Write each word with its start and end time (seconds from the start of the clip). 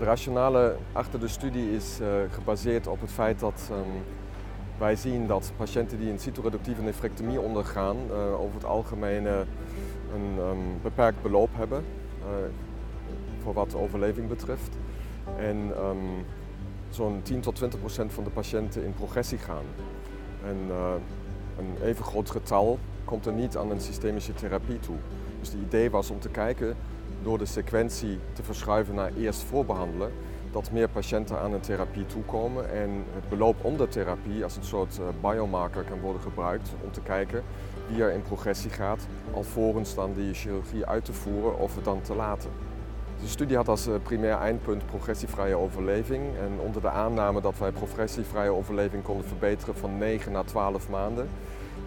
rationale 0.00 0.76
achter 0.92 1.20
de 1.20 1.28
studie 1.28 1.74
is 1.74 1.98
uh, 2.00 2.08
gebaseerd 2.30 2.86
op 2.86 3.00
het 3.00 3.10
feit 3.10 3.40
dat 3.40 3.70
um, 3.72 4.02
wij 4.78 4.96
zien 4.96 5.26
dat 5.26 5.52
patiënten 5.56 5.98
die 5.98 6.10
een 6.10 6.18
cytoreductieve 6.18 6.82
nefrectomie 6.82 7.40
ondergaan, 7.40 7.96
uh, 8.10 8.40
over 8.40 8.54
het 8.54 8.64
algemeen 8.64 9.24
uh, 9.24 9.38
een 10.14 10.38
um, 10.38 10.78
beperkt 10.82 11.22
beloop 11.22 11.48
hebben 11.52 11.84
voor 13.42 13.52
wat 13.52 13.74
overleving 13.74 14.28
betreft. 14.28 14.76
En 15.36 15.56
um, 15.56 16.24
zo'n 16.90 17.20
10 17.22 17.40
tot 17.40 17.54
20 17.54 17.78
procent 17.78 18.12
van 18.12 18.24
de 18.24 18.30
patiënten 18.30 18.84
in 18.84 18.94
progressie 18.94 19.38
gaan. 19.38 19.64
En 20.44 20.56
een 21.58 21.82
even 21.82 22.04
groot 22.04 22.30
getal 22.30 22.78
komt 23.04 23.26
er 23.26 23.32
niet 23.32 23.56
aan 23.56 23.70
een 23.70 23.80
systemische 23.80 24.34
therapie 24.34 24.80
toe. 24.80 24.96
Dus 25.38 25.48
het 25.48 25.58
idee 25.62 25.90
was 25.90 26.10
om 26.10 26.20
te 26.20 26.28
kijken 26.28 26.76
door 27.22 27.38
de 27.38 27.46
sequentie 27.46 28.18
te 28.32 28.42
verschuiven 28.42 28.94
naar 28.94 29.10
eerst 29.18 29.42
voorbehandelen, 29.42 30.12
dat 30.52 30.70
meer 30.72 30.88
patiënten 30.88 31.38
aan 31.38 31.52
een 31.52 31.60
therapie 31.60 32.06
toekomen 32.06 32.70
en 32.70 32.90
het 33.14 33.28
beloop 33.28 33.64
onder 33.64 33.88
therapie 33.88 34.44
als 34.44 34.56
een 34.56 34.64
soort 34.64 34.98
uh, 35.00 35.30
biomarker 35.30 35.82
kan 35.82 36.00
worden 36.00 36.22
gebruikt 36.22 36.70
om 36.84 36.92
te 36.92 37.00
kijken 37.00 37.42
wie 37.88 38.02
er 38.02 38.10
in 38.10 38.22
progressie 38.22 38.70
gaat, 38.70 39.06
alvorens 39.34 39.94
dan 39.94 40.12
die 40.12 40.34
chirurgie 40.34 40.86
uit 40.86 41.04
te 41.04 41.12
voeren 41.12 41.58
of 41.58 41.74
het 41.74 41.84
dan 41.84 42.00
te 42.00 42.14
laten. 42.14 42.50
De 43.20 43.28
studie 43.28 43.56
had 43.56 43.68
als 43.68 43.88
uh, 43.88 43.94
primair 44.02 44.38
eindpunt 44.38 44.86
progressievrije 44.86 45.54
overleving 45.54 46.22
en 46.36 46.58
onder 46.58 46.82
de 46.82 46.88
aanname 46.88 47.40
dat 47.40 47.58
wij 47.58 47.72
progressievrije 47.72 48.50
overleving 48.50 49.02
konden 49.02 49.26
verbeteren 49.26 49.76
van 49.76 49.98
9 49.98 50.32
naar 50.32 50.44
12 50.44 50.88
maanden 50.88 51.28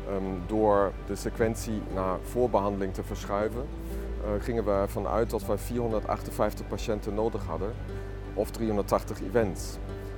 um, 0.09 0.41
door 0.47 0.91
de 1.05 1.15
sequentie 1.15 1.81
naar 1.93 2.17
voorbehandeling 2.21 2.93
te 2.93 3.03
verschuiven, 3.03 3.65
gingen 4.39 4.65
we 4.65 4.71
ervan 4.71 5.07
uit 5.07 5.29
dat 5.29 5.45
we 5.45 5.57
458 5.57 6.67
patiënten 6.67 7.13
nodig 7.13 7.45
hadden 7.45 7.73
of 8.33 8.51
380 8.51 9.21
events. 9.21 9.77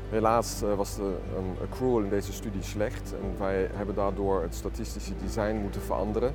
Helaas 0.10 0.64
uh, 0.64 0.74
was 0.74 0.96
de 0.96 1.18
um, 1.38 1.56
accrual 1.62 2.00
in 2.00 2.10
deze 2.10 2.34
studie 2.34 2.64
slecht 2.64 3.14
en 3.22 3.40
wij 3.40 3.70
hebben 3.74 3.96
daardoor 3.96 4.42
het 4.42 4.56
statistische 4.56 5.14
design 5.24 5.56
moeten 5.56 5.82
veranderen 5.82 6.34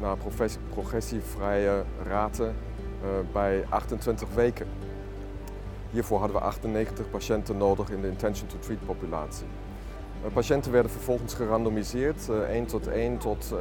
naar 0.00 0.16
progressievrije 0.68 1.84
raten 2.06 2.46
uh, 2.46 3.08
bij 3.32 3.64
28 3.68 4.28
weken. 4.34 4.66
Hiervoor 5.90 6.18
hadden 6.18 6.36
we 6.36 6.42
98 6.42 7.10
patiënten 7.10 7.56
nodig 7.56 7.90
in 7.90 8.00
de 8.00 8.08
intention 8.08 8.48
to 8.48 8.58
treat 8.58 8.86
populatie. 8.86 9.46
patiënten 10.32 10.72
werden 10.72 10.90
vervolgens 10.90 11.34
gerandomiseerd, 11.34 12.28
1 12.48 12.66
tot 12.66 12.86
1 12.86 13.18
tot 13.18 13.54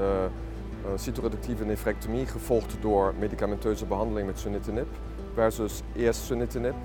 cytoreductieve 0.95 1.65
nefrectomie 1.65 2.25
gevolgd 2.25 2.75
door 2.81 3.13
medicamenteuze 3.19 3.85
behandeling 3.85 4.27
met 4.27 4.39
sunitinib 4.39 4.87
versus 5.33 5.81
eerst 5.95 6.21
sunitinib 6.21 6.75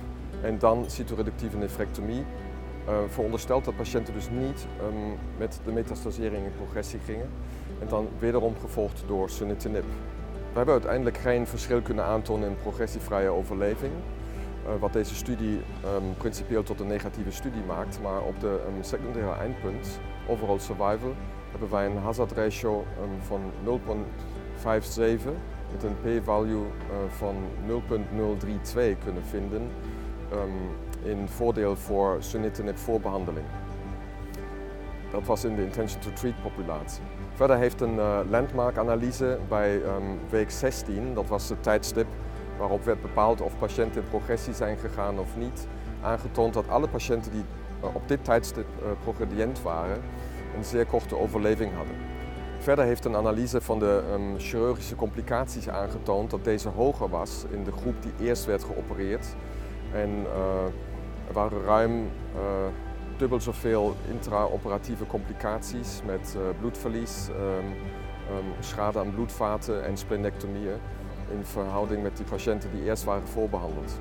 en 0.42 0.58
dan 0.58 0.84
cytoreductieve 0.86 1.56
nefrectomie. 1.56 2.24
Uh, 2.88 2.94
verondersteld 3.08 3.64
dat 3.64 3.76
patiënten 3.76 4.14
dus 4.14 4.28
niet 4.30 4.66
um, 4.82 5.19
met 5.38 5.60
de 5.64 5.72
metastasering 5.72 6.44
in 6.44 6.52
progressie 6.56 7.00
gingen 7.04 7.28
en 7.80 7.88
dan 7.88 8.08
wederom 8.19 8.54
gevolgd 8.60 9.02
door 9.06 9.30
sunitinib. 9.30 9.84
We 10.50 10.56
hebben 10.56 10.74
uiteindelijk 10.74 11.16
geen 11.16 11.46
verschil 11.46 11.80
kunnen 11.82 12.04
aantonen 12.04 12.48
in 12.48 12.56
progressievrije 12.56 13.28
overleving, 13.28 13.92
uh, 13.92 14.80
wat 14.80 14.92
deze 14.92 15.14
studie 15.14 15.56
um, 15.56 16.14
principieel 16.16 16.62
tot 16.62 16.80
een 16.80 16.86
negatieve 16.86 17.32
studie 17.32 17.62
maakt, 17.66 17.98
maar 18.02 18.22
op 18.22 18.41
de 18.41 18.60
um, 18.66 18.82
secundaire 18.82 19.41
eindpunt, 19.41 20.00
overall 20.26 20.58
survival, 20.58 21.14
hebben 21.50 21.70
wij 21.70 21.86
een 21.86 21.96
hazard 21.96 22.32
ratio 22.32 22.84
um, 23.02 23.22
van 23.22 23.41
0,57 23.64 25.30
met 25.72 25.82
een 25.82 26.20
p-value 26.20 26.62
uh, 26.62 26.66
van 27.08 27.36
0,032 27.66 29.04
kunnen 29.04 29.25
vinden 29.25 29.70
um, 30.32 30.50
in 31.03 31.28
voordeel 31.28 31.76
voor 31.76 32.16
sunitinib 32.19 32.78
voorbehandeling. 32.78 33.47
Dat 35.10 35.26
was 35.26 35.44
in 35.44 35.54
de 35.54 35.62
intention 35.62 36.00
to 36.00 36.12
treat 36.12 36.42
populatie. 36.42 37.03
Verder 37.34 37.56
heeft 37.56 37.80
een 37.80 37.94
uh, 37.94 38.19
landmark-analyse 38.30 39.38
bij 39.48 39.75
um, 39.75 40.19
week 40.30 40.50
16, 40.50 41.15
dat 41.15 41.28
was 41.28 41.48
het 41.48 41.62
tijdstip 41.62 42.06
waarop 42.59 42.84
werd 42.84 43.03
bepaald 43.03 43.41
of 43.41 43.59
patiënten 43.59 44.03
in 44.03 44.09
progressie 44.09 44.54
zijn 44.54 44.76
gegaan 44.76 45.19
of 45.19 45.36
niet, 45.36 45.66
aangetoond 46.03 46.54
dat 46.54 46.69
alle 46.69 46.88
patiënten 46.88 47.32
die 47.32 47.44
uh, 47.84 47.94
op 47.94 48.09
dit 48.09 48.25
tijdstip 48.25 48.66
progrediënt 49.03 49.62
waren, 49.62 50.00
een 50.56 50.64
zeer 50.64 50.86
korte 50.86 51.19
overleving 51.19 51.75
hadden. 51.75 51.94
Verder 52.59 52.84
heeft 52.84 53.04
een 53.04 53.16
analyse 53.16 53.60
van 53.60 53.78
de 53.78 54.03
um, 54.12 54.38
chirurgische 54.38 54.97
complicaties 54.97 55.69
aangetoond 55.69 56.31
dat 56.31 56.44
deze 56.44 56.69
hoger 56.69 57.09
was 57.09 57.44
in 57.50 57.64
de 57.64 57.72
groep 57.72 57.94
die 58.03 58.26
eerst 58.26 58.44
werd 58.44 58.64
geopereerd. 58.64 59.26
En 59.92 60.10
uh, 60.10 60.64
er 61.28 61.32
waren 61.32 61.62
ruim 61.62 61.92
uh, 62.34 62.41
dubbel 63.16 63.41
zoveel 63.41 63.94
intraoperatieve 64.10 65.06
complicaties 65.06 66.00
met 66.06 66.34
uh, 66.36 66.42
bloedverlies, 66.59 67.28
um, 67.28 67.66
um, 67.66 68.53
schade 68.60 68.98
aan 68.98 69.15
bloedvaten 69.15 69.84
en 69.84 69.97
splenectomieën 69.97 70.76
in 71.30 71.44
verhouding 71.44 72.03
met 72.03 72.16
die 72.16 72.26
patiënten 72.26 72.70
die 72.70 72.84
eerst 72.84 73.04
waren 73.04 73.28
voorbehandeld. 73.28 73.98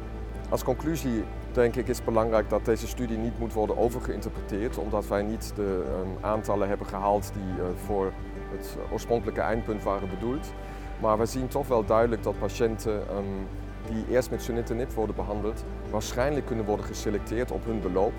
Als 0.49 0.63
conclusie 0.63 1.23
denk 1.51 1.75
ik 1.75 1.87
is 1.87 2.03
belangrijk 2.03 2.49
dat 2.49 2.65
deze 2.65 2.87
studie 2.87 3.17
niet 3.17 3.39
moet 3.39 3.53
worden 3.53 3.77
overgeïnterpreteerd, 3.77 4.77
omdat 4.77 5.07
wij 5.07 5.21
niet 5.21 5.51
de 5.55 5.83
um, 6.01 6.17
aantallen 6.21 6.67
hebben 6.67 6.87
gehaald 6.87 7.31
die 7.33 7.63
uh, 7.63 7.65
voor 7.85 8.11
het 8.51 8.77
oorspronkelijke 8.91 9.41
eindpunt 9.41 9.83
waren 9.83 10.09
bedoeld. 10.09 10.53
Maar 11.01 11.17
we 11.17 11.25
zien 11.25 11.47
toch 11.47 11.67
wel 11.67 11.85
duidelijk 11.85 12.23
dat 12.23 12.39
patiënten 12.39 12.93
um, 12.93 13.47
die 13.91 14.05
eerst 14.09 14.29
met 14.29 14.41
sunitinib 14.41 14.91
worden 14.91 15.15
behandeld, 15.15 15.63
waarschijnlijk 15.89 16.45
kunnen 16.45 16.65
worden 16.65 16.85
geselecteerd 16.85 17.51
op 17.51 17.65
hun 17.65 17.81
beloop. 17.81 18.13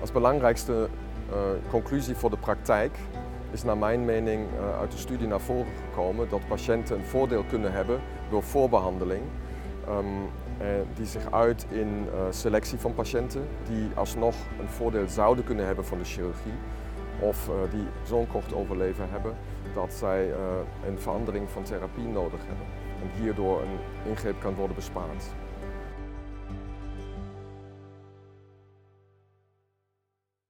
Als 0.00 0.12
belangrijkste 0.12 0.88
uh, 1.30 1.36
conclusie 1.70 2.14
voor 2.14 2.30
de 2.30 2.36
praktijk 2.36 2.98
is 3.50 3.64
naar 3.64 3.78
mijn 3.78 4.04
mening 4.04 4.46
uh, 4.54 4.78
uit 4.78 4.90
de 4.90 4.98
studie 4.98 5.26
naar 5.26 5.40
voren 5.40 5.72
gekomen 5.88 6.28
dat 6.28 6.48
patiënten 6.48 6.96
een 6.96 7.04
voordeel 7.04 7.44
kunnen 7.48 7.72
hebben 7.72 8.00
door 8.30 8.42
voorbehandeling. 8.42 9.22
Um, 9.90 10.30
eh, 10.58 10.66
die 10.94 11.06
zich 11.06 11.32
uit 11.32 11.66
in 11.68 11.88
uh, 11.88 12.20
selectie 12.30 12.78
van 12.78 12.94
patiënten 12.94 13.48
die 13.68 13.88
alsnog 13.94 14.34
een 14.60 14.68
voordeel 14.68 15.08
zouden 15.08 15.44
kunnen 15.44 15.66
hebben 15.66 15.84
van 15.84 15.98
de 15.98 16.04
chirurgie 16.04 16.52
of 17.20 17.48
uh, 17.48 17.54
die 17.70 17.86
zo'n 18.04 18.26
kort 18.26 18.54
overleven 18.54 19.10
hebben 19.10 19.34
dat 19.74 19.92
zij 19.92 20.32
een 20.86 20.98
verandering 20.98 21.50
van 21.50 21.62
therapie 21.62 22.06
nodig 22.06 22.40
hebben 22.46 22.66
en 23.02 23.22
hierdoor 23.22 23.60
een 23.60 24.08
ingreep 24.10 24.40
kan 24.40 24.54
worden 24.54 24.76
bespaard. 24.76 25.24